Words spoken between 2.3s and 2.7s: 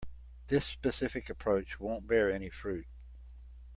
any